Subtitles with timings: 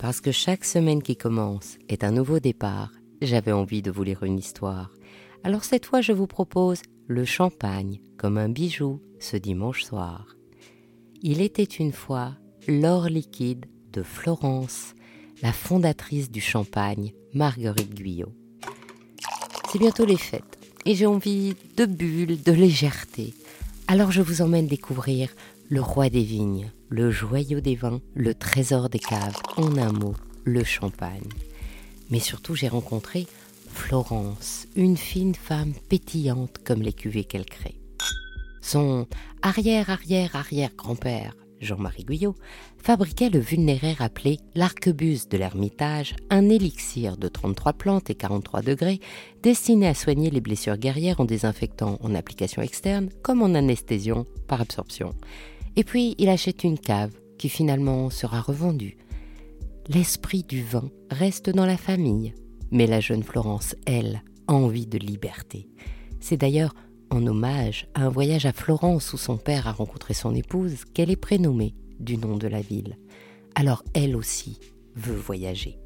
[0.00, 4.22] Parce que chaque semaine qui commence est un nouveau départ, j'avais envie de vous lire
[4.22, 4.90] une histoire.
[5.44, 10.36] Alors cette fois, je vous propose le champagne comme un bijou ce dimanche soir.
[11.20, 12.32] Il était une fois
[12.66, 14.94] l'or liquide de Florence,
[15.42, 18.32] la fondatrice du champagne, Marguerite Guyot.
[19.70, 23.34] C'est bientôt les fêtes et j'ai envie de bulles, de légèreté.
[23.86, 25.28] Alors je vous emmène découvrir
[25.70, 30.16] le roi des vignes, le joyau des vins, le trésor des caves, en un mot,
[30.42, 31.28] le champagne.
[32.10, 33.28] Mais surtout j'ai rencontré
[33.68, 37.80] Florence, une fine femme pétillante comme les cuvées qu'elle crée.
[38.60, 39.06] Son
[39.42, 42.34] arrière-arrière-arrière-grand-père, Jean-Marie Guyot,
[42.82, 48.98] fabriquait le vulnéraire appelé l'arquebuse de l'Ermitage, un élixir de 33 plantes et 43 degrés
[49.44, 54.60] destiné à soigner les blessures guerrières en désinfectant en application externe comme en anesthésion par
[54.60, 55.14] absorption.
[55.76, 58.96] Et puis il achète une cave qui finalement sera revendue.
[59.88, 62.34] L'esprit du vin reste dans la famille,
[62.70, 65.68] mais la jeune Florence, elle, a envie de liberté.
[66.20, 66.74] C'est d'ailleurs
[67.10, 71.10] en hommage à un voyage à Florence où son père a rencontré son épouse qu'elle
[71.10, 72.98] est prénommée du nom de la ville.
[73.54, 74.58] Alors elle aussi
[74.94, 75.78] veut voyager.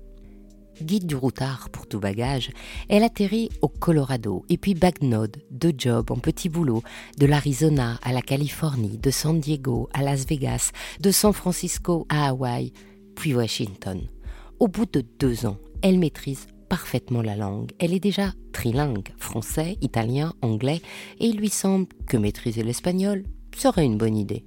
[0.83, 2.51] Guide du routard pour tout bagage,
[2.89, 6.83] elle atterrit au Colorado et puis Bagnode, de job en petit boulot,
[7.19, 12.29] de l'Arizona à la Californie, de San Diego à Las Vegas, de San Francisco à
[12.29, 12.73] Hawaï,
[13.15, 14.01] puis Washington.
[14.59, 17.71] Au bout de deux ans, elle maîtrise parfaitement la langue.
[17.79, 20.81] Elle est déjà trilingue, français, italien, anglais,
[21.21, 23.25] et il lui semble que maîtriser l'espagnol
[23.57, 24.45] serait une bonne idée.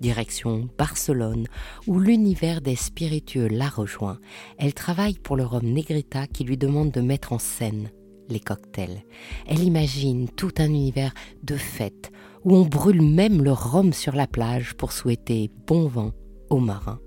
[0.00, 1.46] Direction Barcelone,
[1.86, 4.18] où l'univers des spiritueux la rejoint.
[4.58, 7.90] Elle travaille pour le Rhum Negrita qui lui demande de mettre en scène
[8.30, 9.04] les cocktails.
[9.46, 12.10] Elle imagine tout un univers de fêtes
[12.44, 16.12] où on brûle même le rhum sur la plage pour souhaiter bon vent
[16.48, 17.00] aux marins.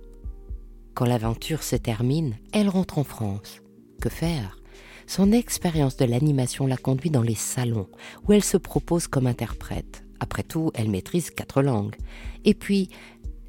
[0.93, 3.61] Quand l'aventure se termine, elle rentre en France.
[3.99, 4.57] Que faire?
[5.07, 7.89] Son expérience de l'animation la conduit dans les salons,
[8.27, 10.02] où elle se propose comme interprète.
[10.19, 11.95] Après tout, elle maîtrise quatre langues.
[12.45, 12.89] Et puis,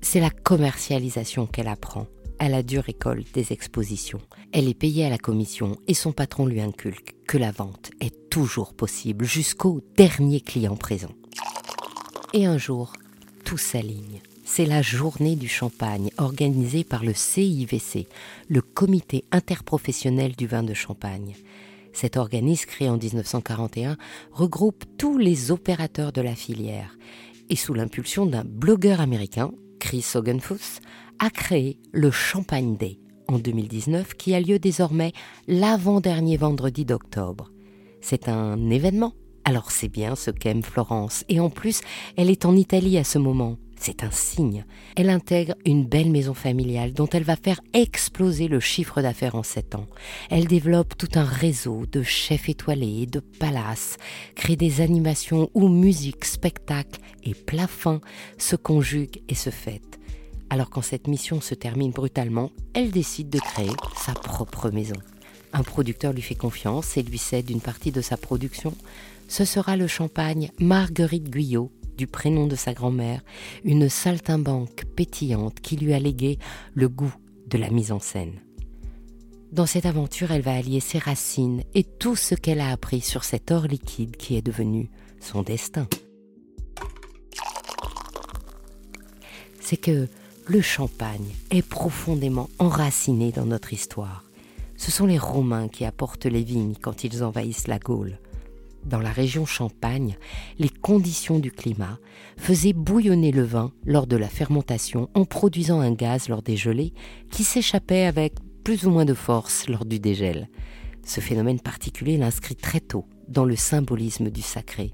[0.01, 2.07] c'est la commercialisation qu'elle apprend
[2.39, 4.21] à la dure école des expositions.
[4.53, 8.29] Elle est payée à la commission et son patron lui inculque que la vente est
[8.29, 11.13] toujours possible jusqu'au dernier client présent.
[12.33, 12.93] Et un jour,
[13.45, 18.07] tout s'aligne c'est la journée du champagne organisée par le CIVC,
[18.49, 21.35] le Comité interprofessionnel du vin de Champagne.
[21.95, 23.97] Cet organisme, créé en 1941,
[24.33, 26.99] regroupe tous les opérateurs de la filière.
[27.49, 30.81] Et sous l'impulsion d'un blogueur américain, Chris Hogenfuss,
[31.21, 35.13] a créé le Champagne Day en 2019 qui a lieu désormais
[35.47, 37.51] l'avant-dernier vendredi d'octobre.
[38.01, 39.13] C'est un événement,
[39.45, 41.25] alors c'est bien ce qu'aime Florence.
[41.29, 41.81] Et en plus
[42.17, 44.65] elle est en Italie à ce moment c'est un signe.
[44.97, 49.43] Elle intègre une belle maison familiale dont elle va faire exploser le chiffre d'affaires en
[49.43, 49.87] sept ans.
[50.31, 53.99] Elle développe tout un réseau de chefs étoilés, de palaces,
[54.37, 58.01] crée des animations où musique, spectacle et plat fin
[58.39, 60.01] se conjuguent et se fêtent.
[60.49, 64.97] Alors quand cette mission se termine brutalement, elle décide de créer sa propre maison.
[65.53, 68.75] Un producteur lui fait confiance et lui cède une partie de sa production.
[69.29, 73.23] Ce sera le champagne Marguerite Guyot du prénom de sa grand-mère,
[73.65, 76.39] une saltimbanque pétillante qui lui a légué
[76.75, 77.15] le goût
[77.49, 78.41] de la mise en scène.
[79.53, 83.23] Dans cette aventure, elle va allier ses racines et tout ce qu'elle a appris sur
[83.23, 84.91] cet or liquide qui est devenu
[85.21, 85.87] son destin.
[89.61, 90.09] C'est que
[90.47, 94.25] le champagne est profondément enraciné dans notre histoire.
[94.77, 98.19] Ce sont les Romains qui apportent les vignes quand ils envahissent la Gaule
[98.85, 100.17] dans la région Champagne,
[100.59, 101.99] les conditions du climat
[102.37, 106.93] faisaient bouillonner le vin lors de la fermentation en produisant un gaz lors des gelées
[107.31, 108.35] qui s'échappait avec
[108.65, 110.49] plus ou moins de force lors du dégel.
[111.05, 114.93] Ce phénomène particulier l'inscrit très tôt dans le symbolisme du sacré.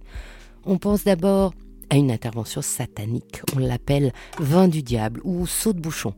[0.65, 1.55] On pense d'abord
[1.89, 6.15] à une intervention satanique, on l'appelle vin du diable ou saut de bouchon.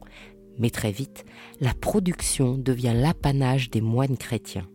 [0.59, 1.25] Mais très vite,
[1.61, 4.69] la production devient l'apanage des moines chrétiens.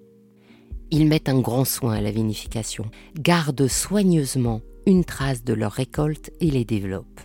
[0.89, 2.85] Ils mettent un grand soin à la vinification,
[3.19, 7.21] gardent soigneusement une trace de leur récolte et les développent.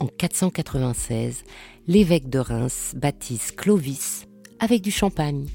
[0.00, 1.44] En 496,
[1.86, 4.26] l'évêque de Reims baptise Clovis
[4.58, 5.46] avec du champagne.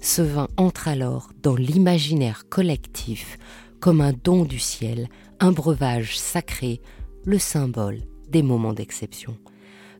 [0.00, 3.38] Ce vin entre alors dans l'imaginaire collectif
[3.78, 5.08] comme un don du ciel,
[5.38, 6.80] un breuvage sacré,
[7.24, 9.36] le symbole des moments d'exception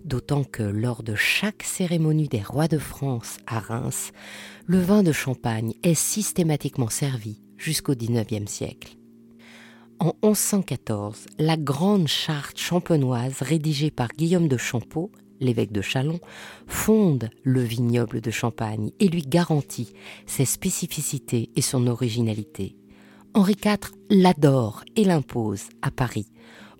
[0.04, 4.12] d'autant que lors de chaque cérémonie des rois de France à Reims,
[4.66, 8.96] le vin de champagne est systématiquement servi jusqu'au XIXe siècle.
[9.98, 15.10] En 1114, la grande charte champenoise rédigée par Guillaume de Champeau
[15.40, 16.20] l'évêque de Châlons,
[16.66, 19.92] fonde le vignoble de Champagne et lui garantit
[20.26, 22.76] ses spécificités et son originalité.
[23.34, 26.26] Henri IV l'adore et l'impose à Paris.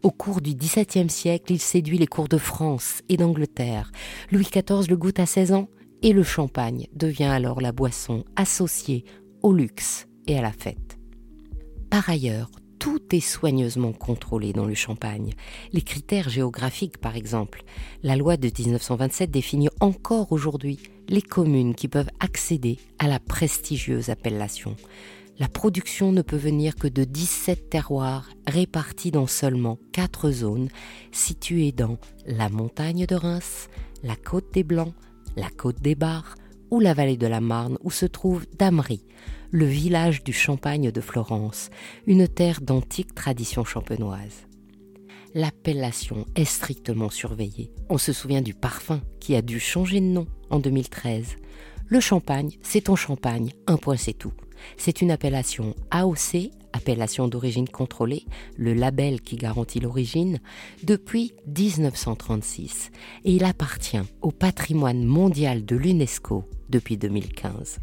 [0.03, 3.93] Au cours du XVIIe siècle, il séduit les cours de France et d'Angleterre.
[4.33, 5.69] Louis XIV le goûte à 16 ans
[6.03, 9.05] et le champagne devient alors la boisson associée
[9.43, 10.99] au luxe et à la fête.
[11.91, 15.35] Par ailleurs, tout est soigneusement contrôlé dans le champagne.
[15.73, 17.63] Les critères géographiques, par exemple.
[18.03, 24.09] La loi de 1927 définit encore aujourd'hui les communes qui peuvent accéder à la prestigieuse
[24.09, 24.77] appellation.
[25.41, 30.69] La production ne peut venir que de 17 terroirs répartis dans seulement 4 zones
[31.13, 31.97] situées dans
[32.27, 33.71] la montagne de Reims,
[34.03, 34.93] la côte des Blancs,
[35.37, 36.35] la côte des Bars
[36.71, 39.03] ou la vallée de la Marne où se trouve Damery,
[39.51, 41.71] le village du Champagne de Florence,
[42.07, 44.47] une terre d'antique tradition champenoise.
[45.33, 47.73] L'appellation est strictement surveillée.
[47.89, 51.37] On se souvient du parfum qui a dû changer de nom en 2013.
[51.87, 54.35] Le champagne, c'est ton champagne, un point c'est tout.
[54.77, 58.25] C'est une appellation AOC, appellation d'origine contrôlée,
[58.57, 60.39] le label qui garantit l'origine,
[60.83, 62.91] depuis 1936
[63.25, 67.81] et il appartient au patrimoine mondial de l'UNESCO depuis 2015.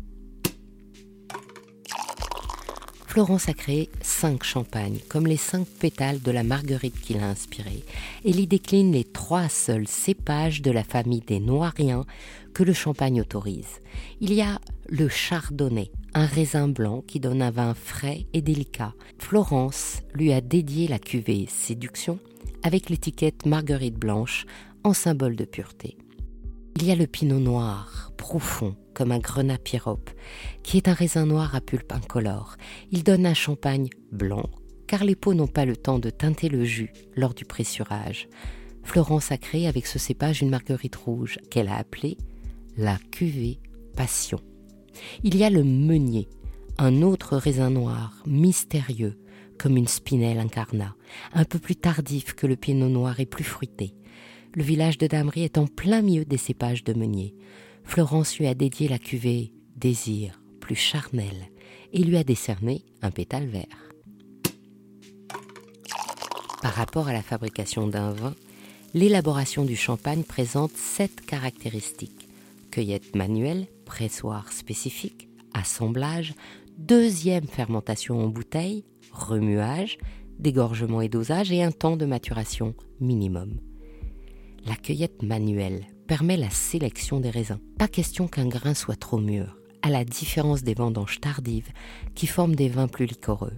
[3.17, 7.83] Florence a créé cinq champagnes, comme les cinq pétales de la marguerite qui l'a inspirée.
[8.23, 12.05] Elle y décline les trois seuls cépages de la famille des noiriens
[12.53, 13.81] que le champagne autorise.
[14.21, 18.95] Il y a le chardonnay, un raisin blanc qui donne un vin frais et délicat.
[19.19, 22.17] Florence lui a dédié la cuvée Séduction
[22.63, 24.47] avec l'étiquette Marguerite blanche
[24.83, 25.95] en symbole de pureté.
[26.75, 30.09] Il y a le pinot noir, profond, comme un grenat pyrope,
[30.63, 32.57] qui est un raisin noir à pulpe incolore.
[32.91, 34.49] Il donne un champagne blanc,
[34.87, 38.27] car les peaux n'ont pas le temps de teinter le jus lors du pressurage.
[38.81, 42.17] Florence a créé avec ce cépage une marguerite rouge qu'elle a appelée
[42.75, 43.59] la cuvée
[43.95, 44.39] passion.
[45.23, 46.27] Il y a le meunier,
[46.77, 49.17] un autre raisin noir, mystérieux,
[49.57, 50.95] comme une spinelle incarnat,
[51.33, 53.93] un peu plus tardif que le pinot noir et plus fruité
[54.57, 57.35] le village de Damery est en plein milieu des cépages de Meunier.
[57.83, 61.51] Florence lui a dédié la cuvée Désir, plus charnel,
[61.93, 63.91] et lui a décerné un pétale vert.
[66.63, 68.33] Par rapport à la fabrication d'un vin,
[68.95, 72.27] l'élaboration du champagne présente sept caractéristiques.
[72.71, 76.35] Cueillette manuelle, pressoir spécifique, assemblage,
[76.77, 79.97] deuxième fermentation en bouteille, remuage,
[80.37, 83.59] dégorgement et dosage et un temps de maturation minimum.
[84.65, 87.59] La cueillette manuelle permet la sélection des raisins.
[87.79, 91.71] Pas question qu'un grain soit trop mûr, à la différence des vendanges tardives
[92.13, 93.53] qui forment des vins plus liquoreux.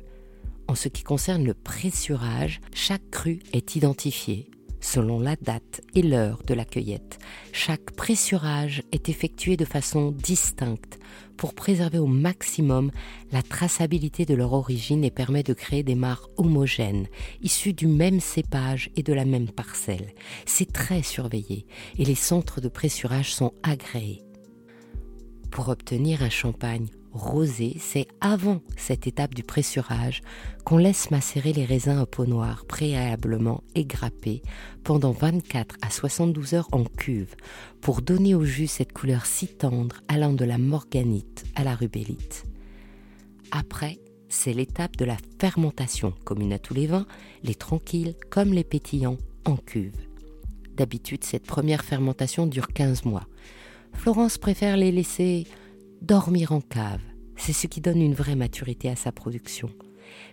[0.67, 6.41] En ce qui concerne le pressurage, chaque cru est identifié selon la date et l'heure
[6.45, 7.19] de la cueillette.
[7.51, 10.99] Chaque pressurage est effectué de façon distincte
[11.37, 12.91] pour préserver au maximum
[13.31, 17.07] la traçabilité de leur origine et permet de créer des mares homogènes,
[17.41, 20.13] issues du même cépage et de la même parcelle.
[20.45, 21.65] C'est très surveillé
[21.97, 24.21] et les centres de pressurage sont agréés.
[25.49, 30.21] Pour obtenir un champagne rosé, c'est avant cette étape du pressurage
[30.63, 34.41] qu'on laisse macérer les raisins à peau noire préalablement égrappés
[34.83, 37.35] pendant 24 à 72 heures en cuve
[37.81, 42.43] pour donner au jus cette couleur si tendre allant de la morganite à la rubellite.
[43.51, 43.99] Après,
[44.29, 47.07] c'est l'étape de la fermentation, commune à tous les vins,
[47.43, 49.95] les tranquilles comme les pétillants en cuve.
[50.75, 53.27] D'habitude, cette première fermentation dure 15 mois.
[53.93, 55.45] Florence préfère les laisser
[56.01, 57.01] dormir en cave.
[57.35, 59.69] C'est ce qui donne une vraie maturité à sa production.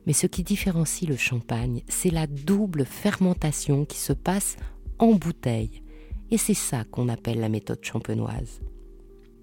[0.06, 4.56] Mais ce qui différencie le champagne, c'est la double fermentation qui se passe
[4.98, 5.82] en bouteille.
[6.30, 8.60] Et c'est ça qu'on appelle la méthode champenoise.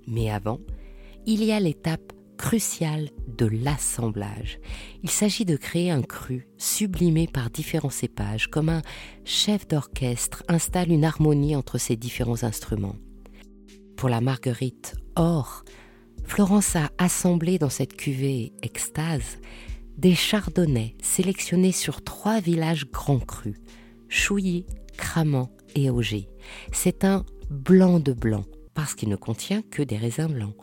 [0.07, 0.59] Mais avant,
[1.25, 4.59] il y a l'étape cruciale de l'assemblage.
[5.01, 8.81] Il s'agit de créer un cru sublimé par différents cépages, comme un
[9.23, 12.97] chef d'orchestre installe une harmonie entre ces différents instruments.
[13.95, 15.63] Pour la marguerite or,
[16.23, 19.37] Florence a assemblé dans cette cuvée extase
[19.97, 23.57] des chardonnays sélectionnés sur trois villages grands crus,
[24.09, 24.65] Chouilly,
[24.97, 26.27] Cramant et Auger.
[26.71, 30.55] C'est un blanc de blanc parce qu'il ne contient que des raisins blancs.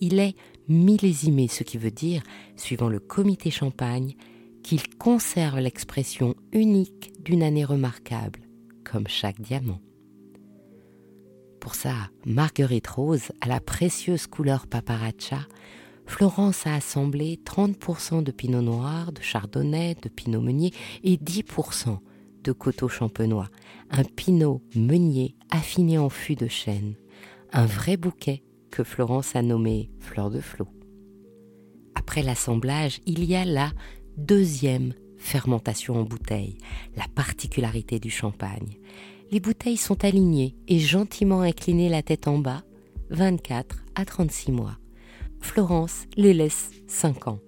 [0.00, 0.36] Il est
[0.68, 2.22] millésimé, ce qui veut dire,
[2.56, 4.14] suivant le comité champagne,
[4.62, 8.40] qu'il conserve l'expression unique d'une année remarquable,
[8.84, 9.80] comme chaque diamant.
[11.60, 15.40] Pour sa Marguerite Rose à la précieuse couleur paparaccia,
[16.06, 20.72] Florence a assemblé 30% de pinot noir, de chardonnay, de pinot meunier
[21.02, 21.98] et 10%
[22.44, 23.48] de coteaux champenois,
[23.90, 26.94] un pinot meunier affiné en fût de chêne,
[27.52, 30.68] un vrai bouquet que Florence a nommé fleur de flot.
[31.94, 33.72] Après l'assemblage, il y a la
[34.16, 36.56] deuxième fermentation en bouteille,
[36.96, 38.78] la particularité du champagne.
[39.30, 42.62] Les bouteilles sont alignées et gentiment inclinées la tête en bas,
[43.10, 44.78] 24 à 36 mois.
[45.40, 47.38] Florence les laisse 5 ans.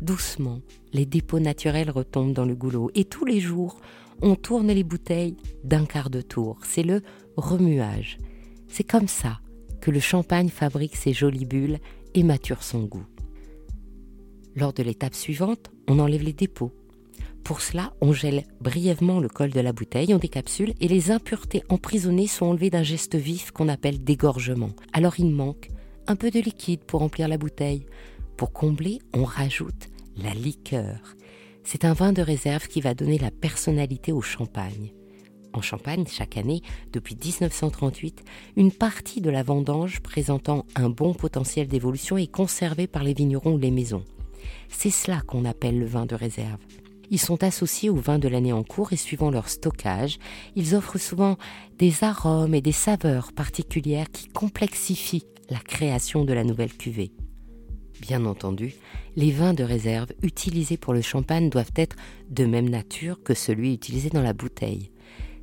[0.00, 0.60] Doucement,
[0.92, 3.80] les dépôts naturels retombent dans le goulot et tous les jours,
[4.22, 6.58] on tourne les bouteilles d'un quart de tour.
[6.64, 7.02] C'est le
[7.36, 8.18] remuage.
[8.68, 9.40] C'est comme ça
[9.80, 11.78] que le champagne fabrique ses jolies bulles
[12.14, 13.06] et mature son goût.
[14.54, 16.72] Lors de l'étape suivante, on enlève les dépôts.
[17.46, 21.62] Pour cela, on gèle brièvement le col de la bouteille, on décapsule et les impuretés
[21.68, 24.72] emprisonnées sont enlevées d'un geste vif qu'on appelle dégorgement.
[24.92, 25.68] Alors il manque
[26.08, 27.86] un peu de liquide pour remplir la bouteille.
[28.36, 31.14] Pour combler, on rajoute la liqueur.
[31.62, 34.90] C'est un vin de réserve qui va donner la personnalité au champagne.
[35.52, 36.62] En Champagne, chaque année,
[36.92, 38.24] depuis 1938,
[38.56, 43.52] une partie de la vendange présentant un bon potentiel d'évolution est conservée par les vignerons
[43.52, 44.04] ou les maisons.
[44.68, 46.58] C'est cela qu'on appelle le vin de réserve.
[47.10, 50.18] Ils sont associés au vin de l'année en cours et suivant leur stockage,
[50.54, 51.36] ils offrent souvent
[51.78, 57.12] des arômes et des saveurs particulières qui complexifient la création de la nouvelle cuvée.
[58.00, 58.74] Bien entendu,
[59.16, 61.96] les vins de réserve utilisés pour le champagne doivent être
[62.28, 64.90] de même nature que celui utilisé dans la bouteille.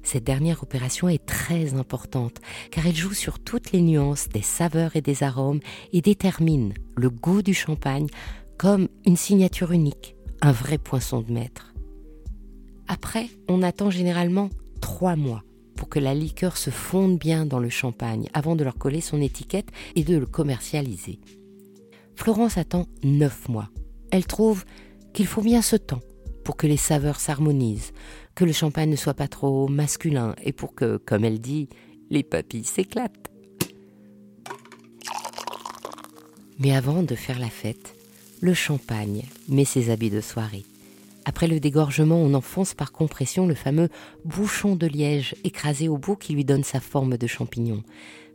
[0.03, 2.41] Cette dernière opération est très importante
[2.71, 5.61] car elle joue sur toutes les nuances des saveurs et des arômes
[5.93, 8.07] et détermine le goût du champagne
[8.57, 10.12] comme une signature unique,
[10.43, 11.73] un vrai poinçon de maître.
[12.89, 14.49] Après, on attend généralement
[14.81, 15.41] trois mois
[15.77, 19.21] pour que la liqueur se fonde bien dans le champagne avant de leur coller son
[19.21, 21.19] étiquette et de le commercialiser.
[22.17, 23.69] Florence attend neuf mois.
[24.11, 24.65] Elle trouve
[25.13, 26.01] qu'il faut bien ce temps
[26.43, 27.93] pour que les saveurs s'harmonisent,
[28.35, 31.69] que le champagne ne soit pas trop masculin et pour que, comme elle dit,
[32.09, 33.31] les papilles s'éclatent.
[36.59, 37.95] Mais avant de faire la fête,
[38.43, 40.65] le champagne met ses habits de soirée.
[41.23, 43.87] Après le dégorgement, on enfonce par compression le fameux
[44.25, 47.83] bouchon de liège écrasé au bout qui lui donne sa forme de champignon.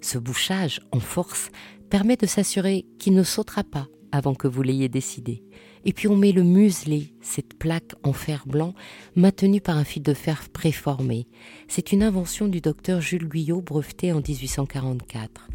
[0.00, 1.50] Ce bouchage, en force,
[1.90, 5.42] permet de s'assurer qu'il ne sautera pas avant que vous l'ayez décidé.
[5.84, 8.72] Et puis on met le muselet, cette plaque en fer blanc
[9.14, 11.26] maintenue par un fil de fer préformé.
[11.68, 15.48] C'est une invention du docteur Jules Guyot breveté en 1844.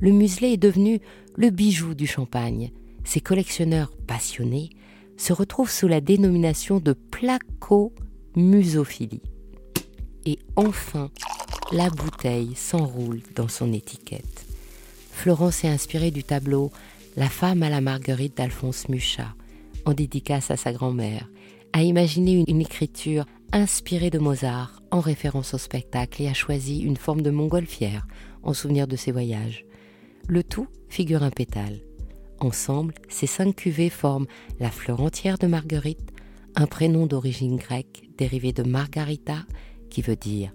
[0.00, 0.98] Le muselet est devenu
[1.36, 2.70] le bijou du champagne.
[3.08, 4.68] Ces collectionneurs passionnés
[5.16, 9.22] se retrouvent sous la dénomination de placo-musophilie.
[10.26, 11.10] Et enfin,
[11.72, 14.44] la bouteille s'enroule dans son étiquette.
[15.10, 16.70] Florence est inspirée du tableau
[17.16, 19.34] La femme à la marguerite d'Alphonse Mucha,
[19.86, 21.30] en dédicace à sa grand-mère,
[21.72, 26.98] a imaginé une, écriture inspirée de Mozart en référence au spectacle et a choisi une
[26.98, 28.06] forme de montgolfière
[28.42, 29.64] en souvenir de ses voyages.
[30.26, 31.80] Le tout figure un pétale.
[32.40, 34.26] Ensemble, ces cinq cuvées forment
[34.60, 36.12] la fleur entière de Marguerite,
[36.54, 39.44] un prénom d'origine grecque dérivé de Margarita,
[39.90, 40.52] qui veut dire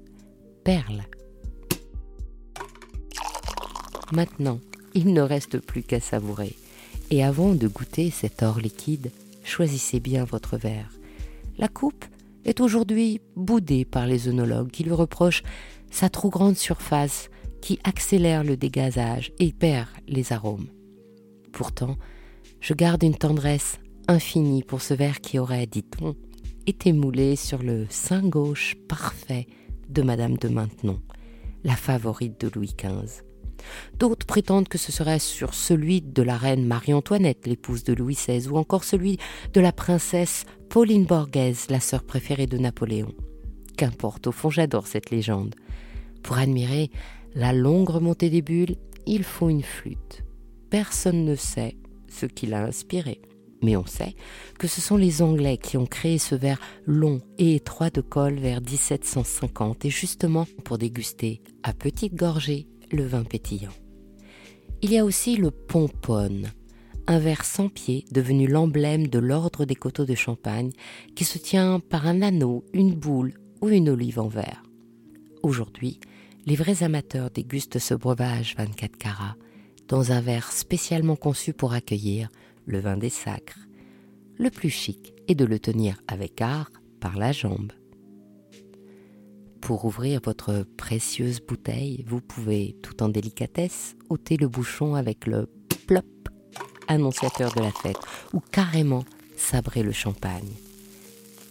[0.63, 1.03] perle.
[4.11, 4.59] Maintenant,
[4.93, 6.55] il ne reste plus qu'à savourer.
[7.09, 9.11] Et avant de goûter cet or liquide,
[9.43, 10.89] choisissez bien votre verre.
[11.57, 12.05] La coupe
[12.45, 15.43] est aujourd'hui boudée par les œnologues qui lui reprochent
[15.91, 17.29] sa trop grande surface
[17.61, 20.67] qui accélère le dégazage et perd les arômes.
[21.53, 21.97] Pourtant,
[22.59, 26.15] je garde une tendresse infinie pour ce verre qui aurait, dit-on,
[26.65, 29.45] été moulé sur le sein gauche parfait
[29.87, 30.99] de Madame de Maintenon,
[31.63, 33.23] la favorite de Louis XV.
[33.99, 38.47] D'autres prétendent que ce serait sur celui de la reine Marie-Antoinette, l'épouse de Louis XVI,
[38.49, 39.19] ou encore celui
[39.53, 43.13] de la princesse Pauline Borghese, la sœur préférée de Napoléon.
[43.77, 45.55] Qu'importe, au fond j'adore cette légende.
[46.23, 46.89] Pour admirer
[47.35, 50.22] la longue remontée des bulles, il faut une flûte.
[50.73, 51.77] Personne ne sait
[52.09, 53.21] ce qui l'a inspiré.
[53.61, 54.15] Mais on sait
[54.57, 58.39] que ce sont les Anglais qui ont créé ce verre long et étroit de col
[58.39, 63.69] vers 1750 et justement pour déguster à petite gorgée le vin pétillant.
[64.81, 66.47] Il y a aussi le pompone,
[67.05, 70.71] un verre sans pied devenu l'emblème de l'ordre des coteaux de Champagne
[71.15, 74.63] qui se tient par un anneau, une boule ou une olive en verre.
[75.43, 75.99] Aujourd'hui,
[76.47, 79.35] les vrais amateurs dégustent ce breuvage 24 carats
[79.87, 82.29] dans un verre spécialement conçu pour accueillir
[82.65, 83.59] le vin des sacres.
[84.37, 87.71] Le plus chic est de le tenir avec art par la jambe.
[89.61, 95.47] Pour ouvrir votre précieuse bouteille, vous pouvez, tout en délicatesse, ôter le bouchon avec le
[95.87, 96.05] plop
[96.87, 97.99] annonciateur de la fête,
[98.33, 99.05] ou carrément
[99.37, 100.51] sabrer le champagne.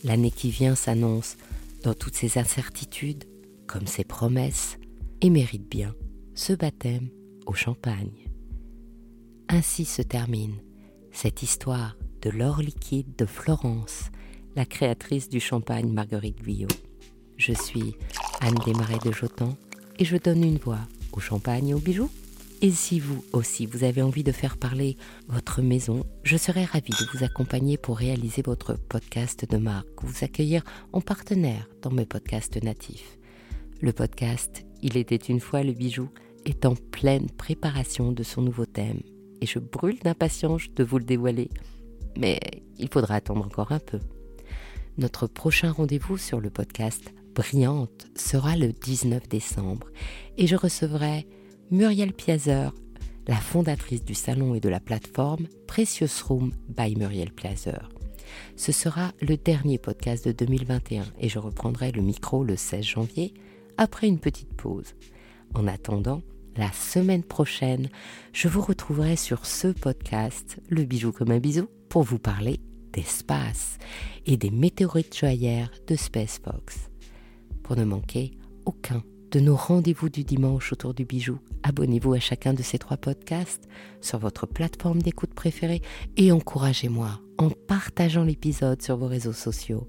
[0.05, 1.37] L'année qui vient s'annonce
[1.85, 3.25] dans toutes ses incertitudes
[3.67, 4.77] comme ses promesses
[5.21, 5.95] et mérite bien
[6.35, 7.09] ce baptême
[7.47, 8.29] au champagne.
[9.49, 10.57] Ainsi se termine
[11.13, 14.11] cette histoire de l'or liquide de Florence,
[14.57, 16.69] la créatrice du champagne Marguerite Guyot.
[17.37, 17.97] Je suis
[18.41, 19.57] Anne Desmarais de Jotan
[19.99, 20.81] et je donne une voix
[21.13, 22.11] au champagne et aux bijoux.
[22.61, 24.97] Et si vous aussi, vous avez envie de faire parler
[25.27, 30.25] votre maison, je serai ravie de vous accompagner pour réaliser votre podcast de marque, vous
[30.25, 33.19] accueillir en partenaire dans mes podcasts natifs.
[33.81, 36.09] Le podcast Il était une fois le bijou
[36.45, 39.01] est en pleine préparation de son nouveau thème
[39.41, 41.51] et je brûle d'impatience de vous le dévoiler.
[42.17, 42.39] Mais
[42.79, 43.99] il faudra attendre encore un peu.
[44.99, 49.89] Notre prochain rendez-vous sur le podcast Brillante sera le 19 décembre
[50.37, 51.27] et je recevrai
[51.71, 52.75] Muriel Piazer,
[53.27, 57.89] la fondatrice du salon et de la plateforme Precious Room by Muriel Piazer.
[58.57, 63.35] Ce sera le dernier podcast de 2021 et je reprendrai le micro le 16 janvier
[63.79, 64.95] après une petite pause.
[65.55, 66.23] En attendant,
[66.57, 67.89] la semaine prochaine,
[68.33, 72.59] je vous retrouverai sur ce podcast, Le bijou comme un bisou, pour vous parler
[72.93, 73.79] d'espace
[74.27, 76.91] et des météorites joyellaires de SpaceFox.
[77.63, 78.33] Pour ne manquer
[78.65, 82.97] aucun de nos rendez-vous du dimanche autour du bijou, abonnez-vous à chacun de ces trois
[82.99, 83.69] podcasts
[84.01, 85.83] sur votre plateforme d'écoute préférée
[86.17, 89.89] et encouragez-moi en partageant l'épisode sur vos réseaux sociaux.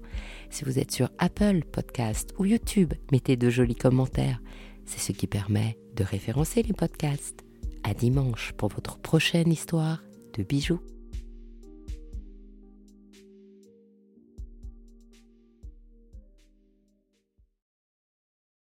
[0.50, 4.40] Si vous êtes sur Apple Podcast ou YouTube, mettez de jolis commentaires.
[4.86, 7.44] C'est ce qui permet de référencer les podcasts.
[7.82, 10.02] À dimanche pour votre prochaine histoire
[10.36, 10.80] de bijoux.